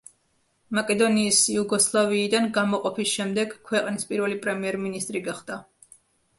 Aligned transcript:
მაკედონიის 0.77 1.41
იუგოსლავიიდან 1.55 2.49
გამოყოფის 2.57 3.13
შემდეგ 3.19 3.55
ქვეყნის 3.71 4.11
პირველი 4.13 4.41
პრემიერ-მინისტრი 4.49 5.27
გახდა. 5.33 5.63